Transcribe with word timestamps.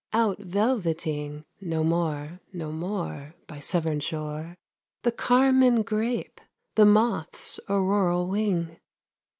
Out 0.13 0.39
velveting 0.39 1.45
No 1.59 1.83
more, 1.83 2.39
no 2.51 2.71
more, 2.71 3.35
By 3.45 3.59
Severn 3.59 3.99
shore, 3.99 4.55
The 5.03 5.11
carmine 5.11 5.83
grape, 5.83 6.41
the 6.73 6.87
moth's 6.87 7.59
auroral 7.69 8.27
wing. 8.27 8.77